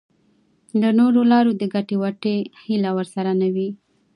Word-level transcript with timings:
له 0.81 0.89
نورو 0.99 1.21
لارو 1.31 1.51
د 1.61 1.63
ګټې 1.73 1.95
وټې 2.01 2.35
هیله 2.65 2.89
ورسره 2.97 3.31
نه 3.41 3.47
وي. 3.55 3.69